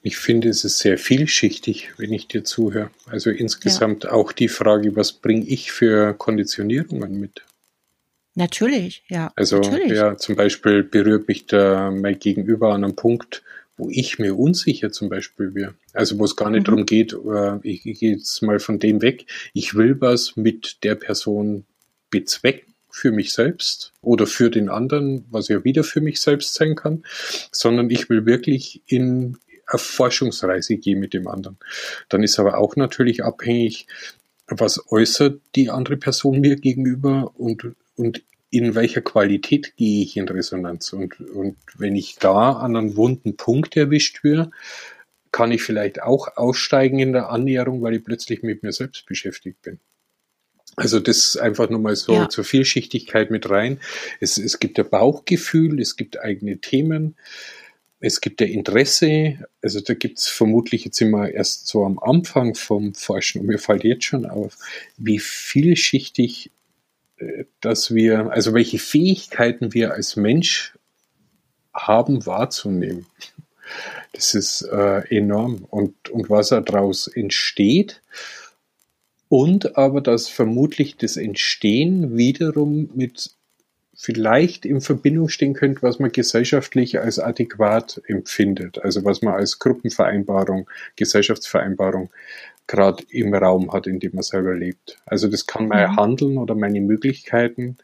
[0.04, 2.90] Ich finde, es ist sehr vielschichtig, wenn ich dir zuhöre.
[3.06, 4.12] Also insgesamt ja.
[4.12, 7.44] auch die Frage, was bringe ich für Konditionierungen mit?
[8.34, 9.30] Natürlich, ja.
[9.36, 9.92] Also natürlich.
[9.92, 13.42] ja, zum Beispiel berührt mich da mein Gegenüber an einem Punkt,
[13.76, 15.74] wo ich mir unsicher zum Beispiel wäre.
[15.92, 16.64] Also wo es gar nicht mhm.
[16.64, 20.78] darum geht, äh, ich, ich gehe jetzt mal von dem weg, ich will was mit
[20.82, 21.64] der Person
[22.10, 26.74] bezwecken für mich selbst oder für den anderen, was ja wieder für mich selbst sein
[26.74, 27.04] kann,
[27.50, 31.56] sondern ich will wirklich in eine Forschungsreise gehen mit dem anderen.
[32.10, 33.86] Dann ist aber auch natürlich abhängig,
[34.48, 40.28] was äußert die andere Person mir gegenüber und, und in welcher Qualität gehe ich in
[40.28, 40.92] Resonanz.
[40.92, 44.50] Und, und wenn ich da an einen wunden Punkt erwischt wäre,
[45.30, 49.62] kann ich vielleicht auch aussteigen in der Annäherung, weil ich plötzlich mit mir selbst beschäftigt
[49.62, 49.80] bin.
[50.76, 52.28] Also das einfach nur mal so ja.
[52.28, 53.80] zur Vielschichtigkeit mit rein.
[54.20, 57.16] Es, es gibt ein Bauchgefühl, es gibt eigene Themen,
[58.02, 59.38] es gibt der Interesse.
[59.62, 63.84] Also da gibt's vermutlich jetzt immer erst so am Anfang vom Forschen und mir fällt
[63.84, 64.58] jetzt schon auf,
[64.96, 66.50] wie vielschichtig
[67.18, 70.74] äh, dass wir, also welche Fähigkeiten wir als Mensch
[71.72, 73.06] haben wahrzunehmen.
[74.12, 75.64] Das ist äh, enorm.
[75.70, 78.02] Und, und was daraus entsteht,
[79.28, 83.30] und aber dass vermutlich das Entstehen wiederum mit
[83.94, 89.58] vielleicht in Verbindung stehen könnte, was man gesellschaftlich als adäquat empfindet, also was man als
[89.58, 92.10] Gruppenvereinbarung, Gesellschaftsvereinbarung
[92.66, 94.98] gerade im Raum hat, in dem man selber lebt.
[95.04, 95.96] Also das kann mein mhm.
[95.96, 97.76] Handeln oder meine Möglichkeiten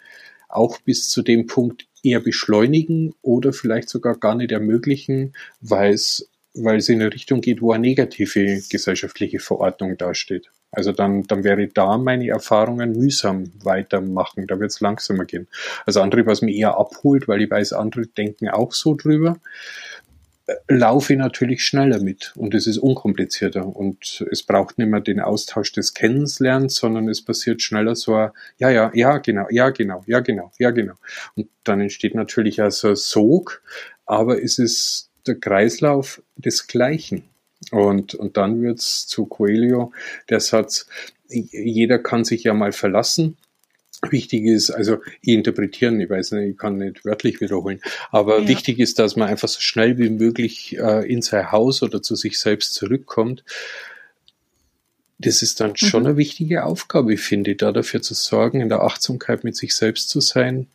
[0.48, 6.30] auch bis zu dem Punkt eher beschleunigen oder vielleicht sogar gar nicht ermöglichen, weil es
[6.54, 10.50] weil es in eine Richtung geht, wo eine negative gesellschaftliche Verordnung dasteht.
[10.70, 14.46] Also dann, dann wäre da meine Erfahrungen mühsam weitermachen.
[14.46, 15.48] Da wird es langsamer gehen.
[15.86, 19.38] Also andere, was mir eher abholt, weil ich weiß, andere denken auch so drüber,
[20.46, 25.00] äh, laufe ich natürlich schneller mit und es ist unkomplizierter und es braucht nicht mehr
[25.00, 29.70] den Austausch des Kennenlernens, sondern es passiert schneller so, ein, ja, ja, ja, genau, ja,
[29.70, 30.94] genau, ja, genau, ja, genau.
[31.34, 33.62] Und dann entsteht natürlich also ein Sog,
[34.04, 37.24] aber es ist der Kreislauf des Gleichen.
[37.70, 39.92] Und, und dann wird's zu Coelho
[40.30, 40.86] der Satz,
[41.28, 43.36] jeder kann sich ja mal verlassen.
[44.10, 47.80] Wichtig ist, also interpretieren, ich weiß nicht, ich kann nicht wörtlich wiederholen,
[48.12, 48.48] aber ja.
[48.48, 52.14] wichtig ist, dass man einfach so schnell wie möglich äh, in sein Haus oder zu
[52.14, 53.42] sich selbst zurückkommt.
[55.18, 56.10] Das ist dann schon mhm.
[56.10, 60.10] eine wichtige Aufgabe, finde ich, da dafür zu sorgen, in der Achtsamkeit mit sich selbst
[60.10, 60.68] zu sein,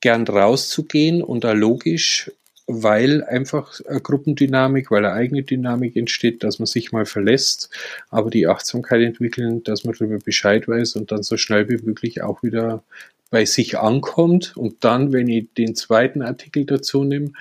[0.00, 2.30] gern rauszugehen und da logisch
[2.66, 7.70] weil einfach eine Gruppendynamik, weil eine eigene Dynamik entsteht, dass man sich mal verlässt,
[8.10, 12.22] aber die Achtsamkeit entwickeln, dass man darüber Bescheid weiß und dann so schnell wie möglich
[12.22, 12.82] auch wieder
[13.30, 14.56] bei sich ankommt.
[14.56, 17.32] Und dann, wenn ich den zweiten Artikel dazu nehme,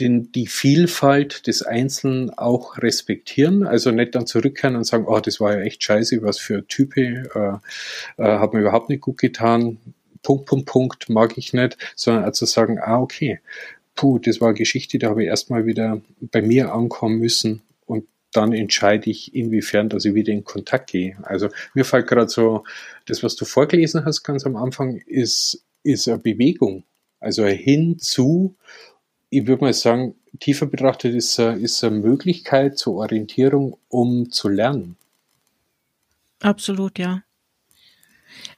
[0.00, 5.40] den, die Vielfalt des Einzelnen auch respektieren, also nicht dann zurückkehren und sagen, oh, das
[5.40, 9.78] war ja echt scheiße, was für Type, äh, äh, hat mir überhaupt nicht gut getan,
[10.22, 13.40] Punkt, Punkt, Punkt, mag ich nicht, sondern also sagen, ah, okay,
[13.94, 18.52] puh, das war Geschichte, da habe ich erstmal wieder bei mir ankommen müssen und dann
[18.52, 21.16] entscheide ich, inwiefern, dass ich wieder in Kontakt gehe.
[21.22, 22.64] Also mir fällt gerade so,
[23.06, 26.84] das, was du vorgelesen hast ganz am Anfang, ist, ist eine Bewegung.
[27.20, 28.56] Also hinzu,
[29.30, 34.96] ich würde mal sagen, tiefer betrachtet ist, ist eine Möglichkeit zur Orientierung, um zu lernen.
[36.40, 37.22] Absolut, ja.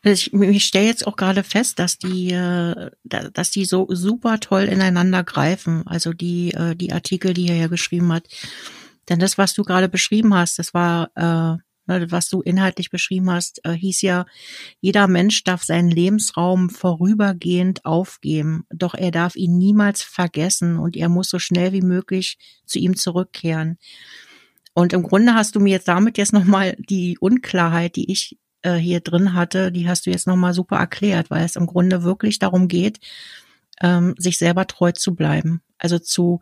[0.03, 4.65] Ich, ich stelle jetzt auch gerade fest, dass die, äh, dass die so super toll
[4.65, 5.87] ineinander greifen.
[5.87, 8.29] Also die, äh, die Artikel, die er ja geschrieben hat.
[9.09, 13.31] Denn das, was du gerade beschrieben hast, das war, äh, ne, was du inhaltlich beschrieben
[13.31, 14.27] hast, äh, hieß ja,
[14.81, 21.09] jeder Mensch darf seinen Lebensraum vorübergehend aufgeben, doch er darf ihn niemals vergessen und er
[21.09, 23.79] muss so schnell wie möglich zu ihm zurückkehren.
[24.75, 28.75] Und im Grunde hast du mir jetzt damit jetzt nochmal die Unklarheit, die ich äh,
[28.75, 32.39] hier drin hatte, die hast du jetzt nochmal super erklärt, weil es im Grunde wirklich
[32.39, 33.01] darum geht,
[33.81, 35.63] ähm, sich selber treu zu bleiben.
[35.79, 36.41] Also zu,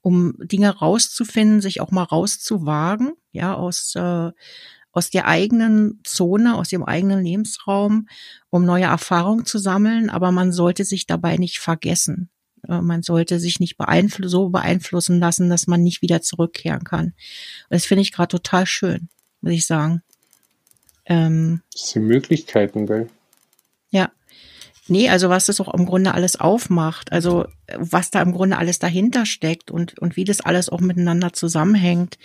[0.00, 4.30] um Dinge rauszufinden, sich auch mal rauszuwagen, ja, aus, äh,
[4.92, 8.08] aus der eigenen Zone, aus dem eigenen Lebensraum,
[8.50, 12.30] um neue Erfahrungen zu sammeln, aber man sollte sich dabei nicht vergessen.
[12.68, 17.14] Äh, man sollte sich nicht beeinflu so beeinflussen lassen, dass man nicht wieder zurückkehren kann.
[17.70, 19.08] Das finde ich gerade total schön,
[19.40, 20.02] muss ich sagen.
[21.06, 23.08] Ähm, das sind Möglichkeiten, gell?
[23.90, 24.10] Ja.
[24.88, 28.78] Nee, also was das auch im Grunde alles aufmacht, also was da im Grunde alles
[28.78, 32.18] dahinter steckt und, und wie das alles auch miteinander zusammenhängt,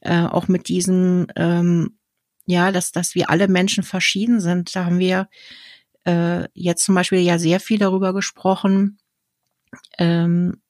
[0.00, 1.98] äh, auch mit diesem, ähm,
[2.46, 4.74] ja, dass, dass wir alle Menschen verschieden sind.
[4.74, 5.28] Da haben wir
[6.04, 8.98] äh, jetzt zum Beispiel ja sehr viel darüber gesprochen,
[9.98, 10.62] ähm,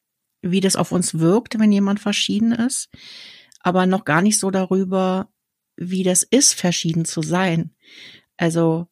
[0.43, 2.89] wie das auf uns wirkt, wenn jemand verschieden ist,
[3.61, 5.29] aber noch gar nicht so darüber,
[5.81, 7.75] wie das ist, verschieden zu sein.
[8.37, 8.87] Also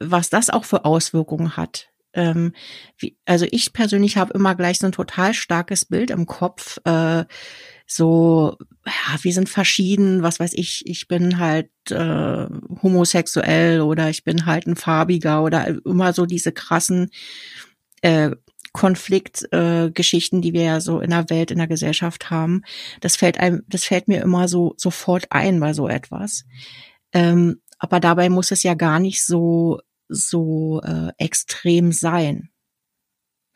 [0.00, 1.88] was das auch für Auswirkungen hat.
[2.14, 2.52] Ähm,
[2.98, 6.78] wie, also ich persönlich habe immer gleich so ein total starkes Bild im Kopf.
[6.84, 7.24] Äh,
[7.86, 12.46] so, ja, wir sind verschieden, was weiß ich, ich bin halt äh,
[12.82, 17.10] homosexuell oder ich bin halt ein farbiger oder immer so diese krassen
[18.02, 18.30] äh,
[18.72, 22.62] Konfliktgeschichten, äh, die wir ja so in der Welt, in der Gesellschaft haben.
[23.00, 26.44] Das fällt einem, das fällt mir immer so sofort ein bei so etwas.
[27.12, 32.50] Ähm, aber dabei muss es ja gar nicht so so äh, extrem sein.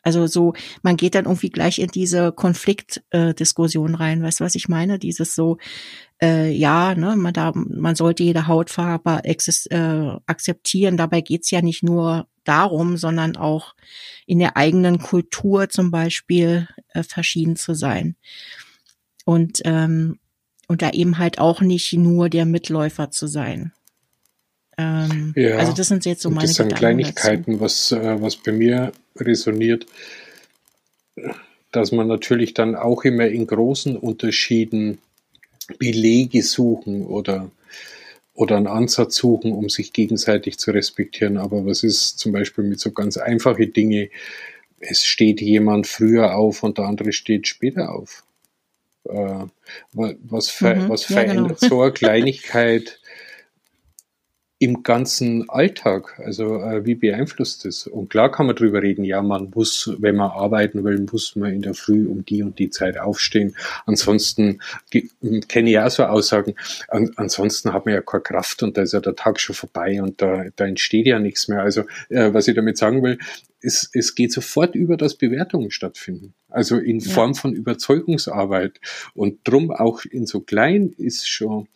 [0.02, 4.56] Also so, man geht dann irgendwie gleich in diese Konfliktdiskussion äh, rein, weißt du, was
[4.56, 4.98] ich meine?
[4.98, 5.58] Dieses so,
[6.20, 10.96] äh, ja, ne, man, da, man sollte jede Hautfarbe äh, akzeptieren.
[10.96, 13.74] Dabei geht's ja nicht nur darum, sondern auch
[14.26, 18.16] in der eigenen Kultur zum Beispiel äh, verschieden zu sein.
[19.24, 20.18] Und, ähm,
[20.68, 23.72] und da eben halt auch nicht nur der Mitläufer zu sein.
[24.78, 28.52] Ähm, ja, also das sind jetzt so meine Das sind Kleinigkeiten, was, äh, was bei
[28.52, 29.86] mir resoniert,
[31.72, 34.98] dass man natürlich dann auch immer in großen Unterschieden
[35.78, 37.50] Belege suchen oder,
[38.34, 41.36] oder einen Ansatz suchen, um sich gegenseitig zu respektieren.
[41.36, 44.08] Aber was ist zum Beispiel mit so ganz einfachen Dingen?
[44.80, 48.24] Es steht jemand früher auf und der andere steht später auf.
[49.04, 49.46] Äh,
[49.92, 51.76] was, ver mhm, was verändert ja, genau.
[51.76, 53.00] so eine Kleinigkeit?
[54.62, 56.20] Im ganzen Alltag?
[56.24, 57.88] Also äh, wie beeinflusst das?
[57.88, 61.52] Und klar kann man drüber reden, ja, man muss, wenn man arbeiten will, muss man
[61.52, 63.56] in der Früh um die und die Zeit aufstehen.
[63.86, 64.60] Ansonsten
[65.48, 66.54] kenne ich auch so Aussagen,
[66.86, 70.00] an, ansonsten hat man ja keine Kraft und da ist ja der Tag schon vorbei
[70.00, 71.60] und da, da entsteht ja nichts mehr.
[71.60, 73.18] Also äh, was ich damit sagen will,
[73.60, 76.34] es, es geht sofort über, dass Bewertungen stattfinden.
[76.48, 77.10] Also in ja.
[77.10, 78.80] Form von Überzeugungsarbeit.
[79.14, 81.66] Und drum auch in so klein ist schon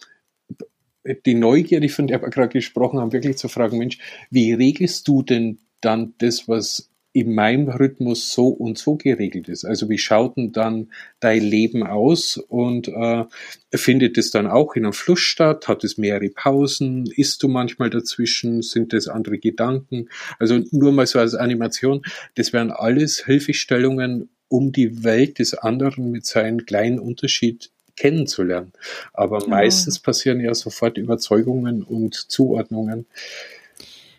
[1.24, 3.98] die Neugierde, von der wir gerade gesprochen haben, wirklich zu fragen, Mensch,
[4.30, 9.64] wie regelst du denn dann das, was in meinem Rhythmus so und so geregelt ist.
[9.64, 13.24] Also wie schaut denn dann dein Leben aus und äh,
[13.72, 15.66] findet es dann auch in einem Fluss statt?
[15.66, 17.06] Hat es mehrere Pausen?
[17.06, 18.60] Isst du manchmal dazwischen?
[18.60, 20.10] Sind das andere Gedanken?
[20.38, 22.02] Also nur mal so als Animation.
[22.34, 28.72] Das wären alles Hilfestellungen, um die Welt des anderen mit seinem kleinen Unterschied kennenzulernen.
[29.12, 29.50] Aber genau.
[29.50, 33.06] meistens passieren ja sofort Überzeugungen und Zuordnungen.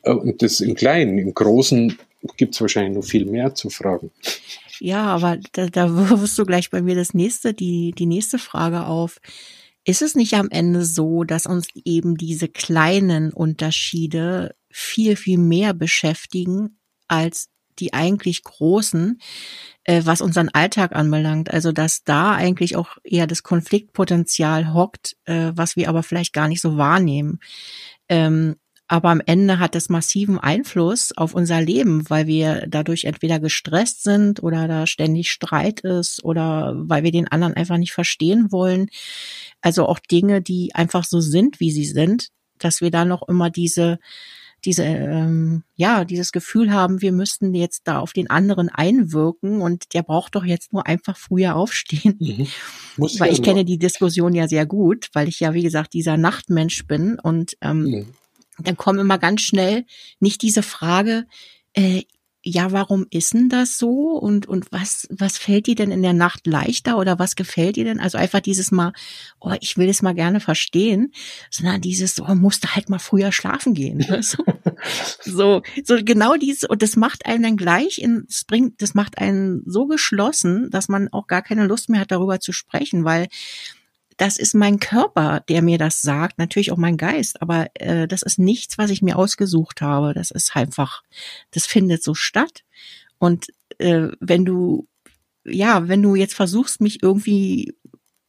[0.03, 1.97] Äh, und das im Kleinen, im Großen
[2.35, 4.11] gibt es wahrscheinlich noch viel mehr zu fragen.
[4.79, 8.85] Ja, aber da, da wirst du gleich bei mir das nächste, die, die nächste Frage
[8.85, 9.19] auf.
[9.85, 15.73] Ist es nicht am Ende so, dass uns eben diese kleinen Unterschiede viel, viel mehr
[15.73, 17.47] beschäftigen als
[17.79, 19.19] die eigentlich großen,
[19.83, 21.51] äh, was unseren Alltag anbelangt.
[21.51, 26.47] Also dass da eigentlich auch eher das Konfliktpotenzial hockt, äh, was wir aber vielleicht gar
[26.47, 27.39] nicht so wahrnehmen.
[28.09, 28.55] Ähm,
[28.89, 34.03] aber am Ende hat es massiven Einfluss auf unser Leben, weil wir dadurch entweder gestresst
[34.03, 38.89] sind oder da ständig Streit ist oder weil wir den anderen einfach nicht verstehen wollen.
[39.61, 43.49] Also auch Dinge, die einfach so sind, wie sie sind, dass wir da noch immer
[43.49, 43.99] diese
[44.65, 49.93] diese, ähm, ja, dieses Gefühl haben, wir müssten jetzt da auf den anderen einwirken und
[49.93, 52.17] der braucht doch jetzt nur einfach früher aufstehen.
[52.19, 52.47] Mhm.
[53.19, 56.85] weil ich kenne die Diskussion ja sehr gut, weil ich ja, wie gesagt, dieser Nachtmensch
[56.87, 58.05] bin und ähm, mhm.
[58.59, 59.85] dann kommen immer ganz schnell
[60.19, 61.27] nicht diese Frage,
[61.73, 62.03] äh,
[62.47, 64.11] ja, warum ist denn das so?
[64.11, 67.83] Und, und was, was fällt dir denn in der Nacht leichter oder was gefällt dir
[67.83, 67.99] denn?
[67.99, 68.93] Also einfach dieses mal,
[69.41, 71.11] oh, ich will es mal gerne verstehen,
[71.51, 74.05] sondern dieses, oh, musste halt mal früher schlafen gehen.
[74.21, 74.43] so,
[75.21, 79.17] so, so genau dieses, und das macht einen dann gleich in, das bringt, das macht
[79.17, 83.27] einen so geschlossen, dass man auch gar keine Lust mehr hat, darüber zu sprechen, weil
[84.17, 88.23] das ist mein Körper, der mir das sagt, natürlich auch mein Geist, aber äh, das
[88.23, 90.13] ist nichts, was ich mir ausgesucht habe.
[90.13, 91.03] Das ist einfach,
[91.51, 92.63] das findet so statt.
[93.19, 94.87] Und äh, wenn du,
[95.45, 97.75] ja, wenn du jetzt versuchst, mich irgendwie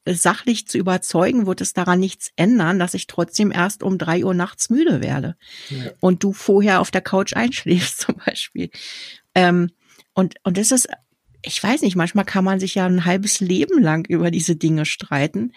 [0.06, 4.34] sachlich zu überzeugen, wird es daran nichts ändern, dass ich trotzdem erst um drei Uhr
[4.34, 5.36] nachts müde werde
[5.70, 5.90] ja.
[6.00, 8.70] und du vorher auf der Couch einschläfst zum Beispiel.
[9.34, 9.70] Ähm,
[10.14, 10.88] und, und das ist
[11.48, 14.84] ich weiß nicht, manchmal kann man sich ja ein halbes Leben lang über diese Dinge
[14.84, 15.52] streiten.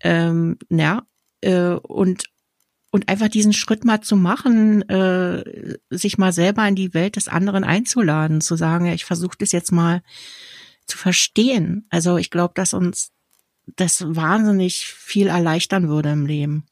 [0.00, 1.06] Ähm, ja,
[1.40, 2.24] äh, und,
[2.90, 7.28] und einfach diesen Schritt mal zu machen, äh, sich mal selber in die Welt des
[7.28, 10.02] anderen einzuladen, zu sagen, ja, ich versuche das jetzt mal
[10.86, 11.86] zu verstehen.
[11.90, 13.12] Also ich glaube, dass uns
[13.76, 16.66] das wahnsinnig viel erleichtern würde im Leben.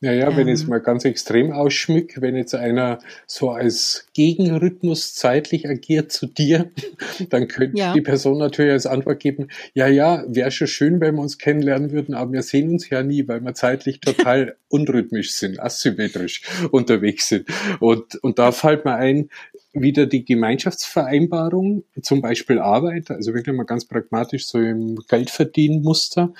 [0.00, 0.70] Ja, ja, wenn ich es ähm.
[0.70, 6.70] mal ganz extrem ausschmück, wenn jetzt einer so als Gegenrhythmus zeitlich agiert zu dir,
[7.30, 7.92] dann könnte ja.
[7.92, 11.92] die Person natürlich als Antwort geben, ja, ja, wäre schon schön, wenn wir uns kennenlernen
[11.92, 17.28] würden, aber wir sehen uns ja nie, weil wir zeitlich total unrhythmisch sind, asymmetrisch unterwegs
[17.28, 17.46] sind.
[17.78, 19.28] Und, und da fällt mir ein,
[19.72, 26.34] wieder die Gemeinschaftsvereinbarung, zum Beispiel Arbeit, also wirklich mal ganz pragmatisch so im Geldverdienmuster.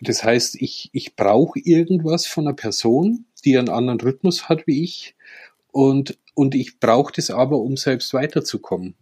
[0.00, 4.84] Das heißt, ich, ich brauche irgendwas von einer Person, die einen anderen Rhythmus hat wie
[4.84, 5.16] ich
[5.72, 8.94] und, und ich brauche das aber, um selbst weiterzukommen.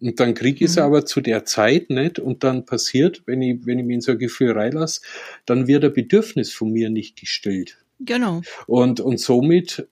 [0.00, 0.82] Und dann kriege ich es mhm.
[0.82, 4.12] aber zu der Zeit nicht und dann passiert, wenn ich, wenn ich mich in so
[4.12, 5.00] ein Gefühl reinlasse,
[5.46, 7.78] dann wird ein Bedürfnis von mir nicht gestillt.
[8.00, 8.42] Genau.
[8.66, 9.88] Und, und somit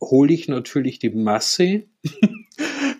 [0.00, 1.84] hole ich natürlich die Masse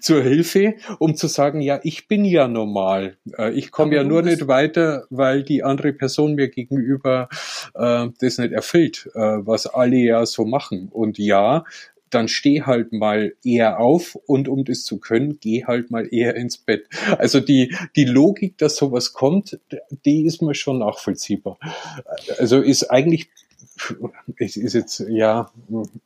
[0.00, 3.16] zur Hilfe, um zu sagen, ja, ich bin ja normal.
[3.36, 7.28] Äh, ich komme ja nur nicht weiter, weil die andere Person mir gegenüber
[7.74, 10.88] äh, das nicht erfüllt, äh, was alle ja so machen.
[10.92, 11.64] Und ja,
[12.10, 16.34] dann steh halt mal eher auf und um das zu können, geh halt mal eher
[16.36, 16.86] ins Bett.
[17.18, 19.58] Also die, die Logik, dass sowas kommt,
[20.04, 21.58] die ist mir schon nachvollziehbar.
[22.38, 23.28] Also ist eigentlich
[24.38, 25.50] es ist jetzt, ja,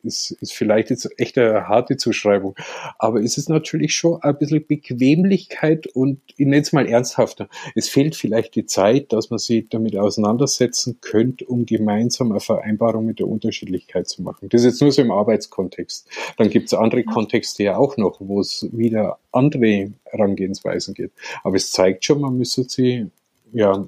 [0.03, 2.55] ist, ist vielleicht jetzt echt eine harte Zuschreibung,
[2.99, 7.49] aber es ist natürlich schon ein bisschen Bequemlichkeit und ich nenne es mal ernsthafter.
[7.75, 13.05] Es fehlt vielleicht die Zeit, dass man sich damit auseinandersetzen könnte, um gemeinsam eine Vereinbarung
[13.05, 14.49] mit der Unterschiedlichkeit zu machen.
[14.49, 16.07] Das ist jetzt nur so im Arbeitskontext.
[16.37, 21.17] Dann gibt es andere Kontexte ja auch noch, wo es wieder andere Herangehensweisen gibt.
[21.43, 23.07] Aber es zeigt schon, man müsste sie
[23.51, 23.85] ja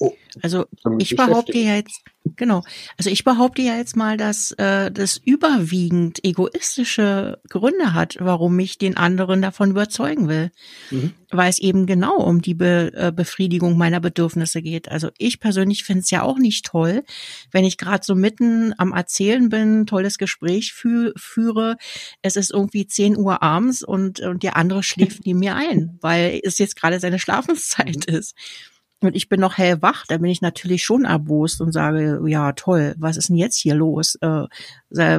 [0.00, 0.66] Oh, also
[0.98, 2.02] ich behaupte ja jetzt,
[2.34, 2.64] genau,
[2.98, 8.76] also ich behaupte ja jetzt mal, dass äh, das überwiegend egoistische Gründe hat, warum ich
[8.76, 10.50] den anderen davon überzeugen will.
[10.90, 11.12] Mhm.
[11.30, 14.88] Weil es eben genau um die Be äh, Befriedigung meiner Bedürfnisse geht.
[14.88, 17.04] Also ich persönlich finde es ja auch nicht toll,
[17.52, 21.76] wenn ich gerade so mitten am Erzählen bin, tolles Gespräch fü führe,
[22.22, 26.40] es ist irgendwie 10 Uhr abends und, und der andere schläft neben mir ein, weil
[26.42, 28.16] es jetzt gerade seine Schlafenszeit mhm.
[28.16, 28.34] ist
[29.04, 32.94] und ich bin noch hellwach, da bin ich natürlich schon erbost und sage, ja toll,
[32.98, 34.16] was ist denn jetzt hier los?
[34.20, 34.46] Äh,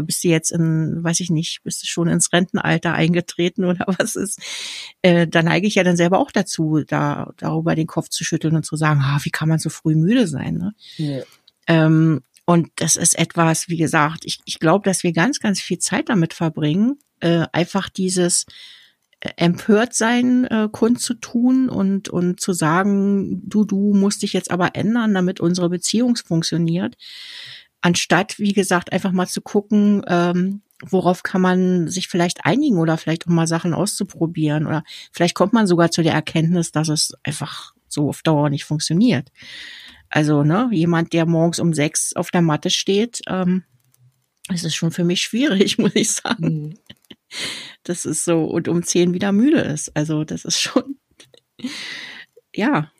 [0.02, 4.15] bist du jetzt in, weiß ich nicht, bist du schon ins Rentenalter eingetreten oder was
[4.15, 4.39] ist?
[5.02, 8.56] Äh, da neige ich ja dann selber auch dazu, da darüber den Kopf zu schütteln
[8.56, 10.56] und zu sagen, ah, wie kann man so früh müde sein?
[10.56, 10.74] Ne?
[10.98, 11.24] Ja.
[11.67, 15.80] Ähm, und das ist etwas, wie gesagt, ich, ich glaube, dass wir ganz, ganz viel
[15.80, 18.45] Zeit damit verbringen, äh, einfach dieses
[19.38, 25.14] empört sein äh, kundzutun und und zu sagen, du du musst dich jetzt aber ändern,
[25.14, 26.96] damit unsere Beziehung funktioniert,
[27.82, 32.98] anstatt wie gesagt einfach mal zu gucken, ähm, worauf kann man sich vielleicht einigen oder
[32.98, 37.14] vielleicht auch mal Sachen auszuprobieren oder vielleicht kommt man sogar zu der Erkenntnis, dass es
[37.24, 39.32] einfach so auf Dauer nicht funktioniert.
[40.10, 43.64] Also ne, jemand, der morgens um sechs auf der Matte steht, ähm,
[44.54, 46.46] es ist schon für mich schwierig, muss ich sagen.
[46.46, 46.74] Mhm.
[47.84, 49.95] Das ist so, und um zehn wieder müde ist.
[49.95, 50.98] Also das ist schon,
[52.54, 52.91] ja,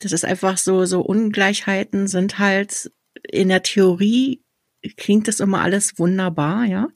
[0.00, 2.90] das ist einfach so, so Ungleichheiten sind halt
[3.22, 4.42] in der Theorie
[4.96, 6.88] klingt das immer alles wunderbar, ja.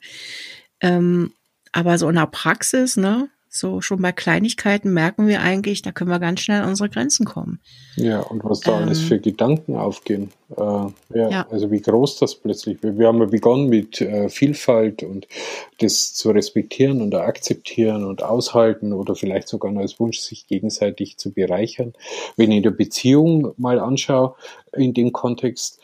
[0.81, 1.33] Ähm,
[1.71, 6.09] aber so in der Praxis, ne, so schon bei Kleinigkeiten merken wir eigentlich, da können
[6.09, 7.59] wir ganz schnell an unsere Grenzen kommen.
[7.95, 10.31] Ja, und was da ähm, alles für Gedanken aufgehen.
[10.55, 10.93] Äh, ja,
[11.29, 12.97] ja, Also wie groß das plötzlich wird.
[12.97, 15.27] Wir haben ja begonnen mit äh, Vielfalt und
[15.79, 21.31] das zu respektieren und akzeptieren und aushalten oder vielleicht sogar als Wunsch, sich gegenseitig zu
[21.31, 21.93] bereichern.
[22.35, 24.35] Wenn ich in der Beziehung mal anschaue,
[24.73, 25.79] in dem Kontext,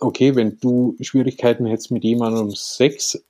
[0.00, 3.22] okay, wenn du Schwierigkeiten hättest mit jemandem um Sex,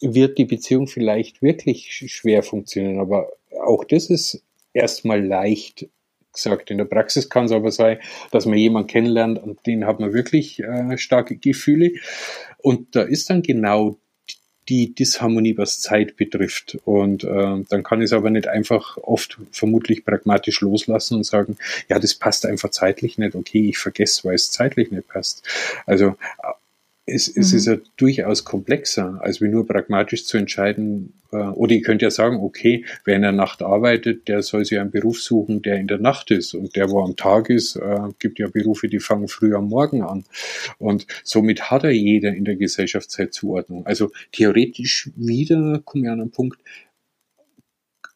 [0.00, 3.00] wird die Beziehung vielleicht wirklich schwer funktionieren.
[3.00, 3.32] Aber
[3.64, 4.42] auch das ist
[4.72, 5.86] erstmal leicht
[6.32, 6.70] gesagt.
[6.70, 7.98] In der Praxis kann es aber sein,
[8.30, 11.92] dass man jemanden kennenlernt und den hat man wirklich äh, starke Gefühle.
[12.58, 13.98] Und da ist dann genau
[14.68, 16.78] die Disharmonie, was Zeit betrifft.
[16.84, 21.56] Und äh, dann kann ich es aber nicht einfach oft vermutlich pragmatisch loslassen und sagen,
[21.88, 23.34] ja, das passt einfach zeitlich nicht.
[23.34, 25.46] Okay, ich vergesse, weil es zeitlich nicht passt.
[25.84, 26.14] Also
[27.04, 27.58] es, es mhm.
[27.58, 31.14] ist ja durchaus komplexer, als wie nur pragmatisch zu entscheiden.
[31.32, 34.78] Äh, oder ihr könnt ja sagen, okay, wer in der Nacht arbeitet, der soll sich
[34.78, 36.54] einen Beruf suchen, der in der Nacht ist.
[36.54, 40.02] Und der, wo am Tag ist, äh, gibt ja Berufe, die fangen früh am Morgen
[40.02, 40.24] an.
[40.78, 43.84] Und somit hat er jeder in der Gesellschaftszeitzuordnung.
[43.84, 46.60] Also theoretisch wieder, komme ich an einen Punkt,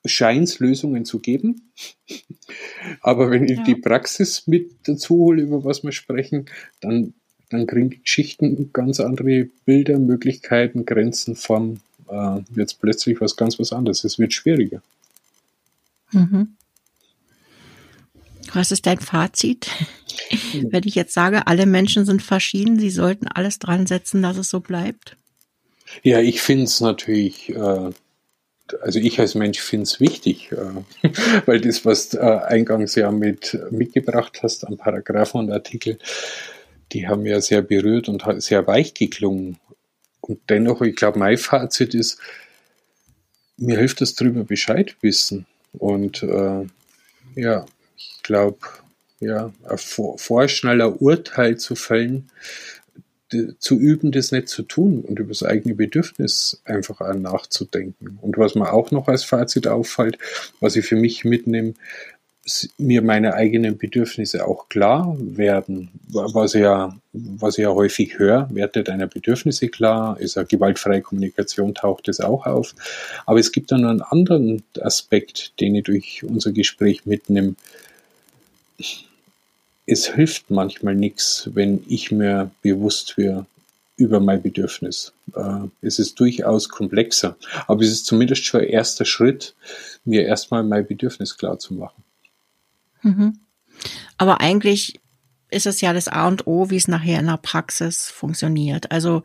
[0.04, 1.72] scheint Lösungen zu geben.
[3.00, 3.64] Aber wenn ich ja.
[3.64, 6.46] die Praxis mit dazu hole, über was wir sprechen,
[6.80, 7.14] dann
[7.50, 11.80] dann kriegen die Geschichten ganz andere Bilder, Möglichkeiten, Grenzen, Form.
[12.08, 14.04] Äh, jetzt plötzlich was ganz was anderes.
[14.04, 14.82] Es wird schwieriger.
[16.12, 16.56] Mhm.
[18.52, 19.68] Was ist dein Fazit?
[20.70, 24.50] Wenn ich jetzt sage, alle Menschen sind verschieden, sie sollten alles dran setzen, dass es
[24.50, 25.16] so bleibt?
[26.02, 27.90] Ja, ich finde es natürlich, äh,
[28.80, 31.10] also ich als Mensch finde es wichtig, äh,
[31.46, 35.98] weil das, was du äh, eingangs ja mit mitgebracht hast an Paragraphen und Artikel,
[36.92, 39.58] die haben ja sehr berührt und sehr weich geklungen.
[40.20, 42.18] Und dennoch, ich glaube, mein Fazit ist,
[43.56, 45.46] mir hilft es drüber Bescheid wissen.
[45.72, 46.66] Und äh,
[47.34, 47.66] ja,
[47.96, 48.58] ich glaube,
[49.20, 52.30] ja, vor, vorschneller Urteil zu fällen,
[53.58, 58.18] zu üben, das nicht zu tun und über das eigene Bedürfnis einfach nachzudenken.
[58.22, 60.18] Und was mir auch noch als Fazit auffällt,
[60.60, 61.74] was ich für mich mitnehme,
[62.78, 68.48] mir meine eigenen Bedürfnisse auch klar werden, was ich ja, was ich ja häufig höre,
[68.54, 72.74] werde deiner Bedürfnisse klar, ist ja gewaltfreie Kommunikation, taucht es auch auf.
[73.24, 77.56] Aber es gibt dann einen anderen Aspekt, den ich durch unser Gespräch mitnehme.
[79.86, 83.46] Es hilft manchmal nichts, wenn ich mir bewusst wäre
[83.96, 85.12] über mein Bedürfnis.
[85.34, 87.36] Äh, es ist durchaus komplexer,
[87.66, 89.54] aber es ist zumindest schon ein erster Schritt,
[90.04, 92.05] mir erstmal mein Bedürfnis klar zu machen.
[93.06, 93.38] Mhm.
[94.18, 95.00] Aber eigentlich
[95.50, 98.90] ist es ja das A und O, wie es nachher in der Praxis funktioniert.
[98.90, 99.22] Also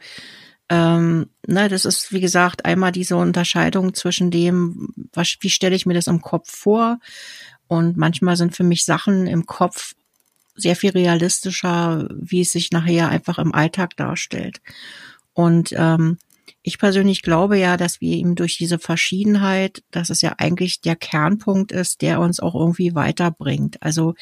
[0.69, 5.85] ähm, ne, das ist, wie gesagt, einmal diese Unterscheidung zwischen dem, was, wie stelle ich
[5.85, 6.99] mir das im Kopf vor?
[7.67, 9.95] Und manchmal sind für mich Sachen im Kopf
[10.55, 14.61] sehr viel realistischer, wie es sich nachher einfach im Alltag darstellt.
[15.33, 16.19] Und ähm,
[16.63, 20.95] ich persönlich glaube ja, dass wir ihm durch diese Verschiedenheit, dass es ja eigentlich der
[20.95, 23.81] Kernpunkt ist, der uns auch irgendwie weiterbringt.
[23.81, 24.13] Also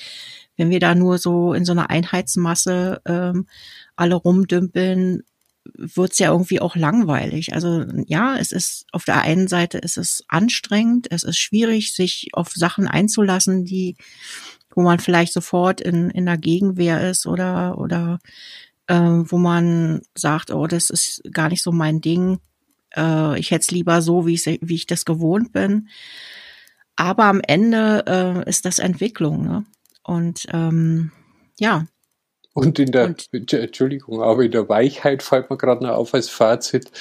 [0.56, 3.48] wenn wir da nur so in so einer Einheitsmasse ähm,
[3.96, 5.24] alle rumdümpeln,
[5.76, 7.54] wird's ja irgendwie auch langweilig.
[7.54, 12.30] Also ja, es ist auf der einen Seite ist es anstrengend, es ist schwierig, sich
[12.34, 13.98] auf Sachen einzulassen, die,
[14.74, 18.20] wo man vielleicht sofort in, in der Gegenwehr ist oder oder
[18.90, 22.40] äh, wo man sagt, oh, das ist gar nicht so mein Ding.
[22.96, 25.90] Äh, ich hätte es lieber so, wie ich, wie ich das gewohnt bin.
[26.96, 28.04] Aber am Ende
[28.46, 29.44] äh, ist das Entwicklung.
[29.44, 29.66] Ne?
[30.04, 31.12] Und ähm,
[31.60, 31.86] ja.
[32.54, 36.28] Und in der, und, Entschuldigung, aber in der Weichheit fällt mir gerade noch auf als
[36.28, 36.92] Fazit,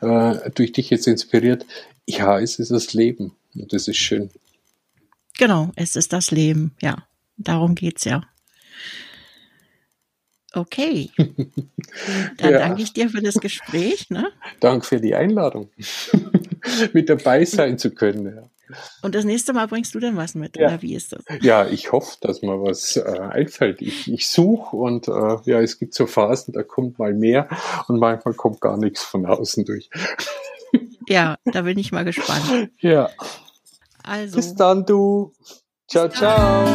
[0.00, 1.64] äh, durch dich jetzt inspiriert,
[2.06, 4.30] ja, es ist das Leben und das ist schön.
[5.38, 7.06] Genau, es ist das Leben, ja.
[7.38, 8.22] Darum geht's ja.
[10.56, 11.10] Okay.
[12.38, 12.58] Dann ja.
[12.58, 14.08] danke ich dir für das Gespräch.
[14.10, 14.28] Ne?
[14.60, 15.70] Danke für die Einladung,
[16.92, 18.34] mit dabei sein zu können.
[18.34, 18.42] Ja.
[19.02, 20.68] Und das nächste Mal bringst du denn was mit, ja.
[20.68, 21.22] oder wie ist das?
[21.40, 23.82] Ja, ich hoffe, dass mir was äh, einfällt.
[23.82, 27.48] Ich, ich suche und äh, ja, es gibt so Phasen, da kommt mal mehr
[27.86, 29.90] und manchmal kommt gar nichts von außen durch.
[31.08, 32.70] ja, da bin ich mal gespannt.
[32.80, 33.10] Ja.
[34.02, 34.36] Also.
[34.36, 35.32] Bis dann, du.
[35.86, 36.66] Ciao, ciao.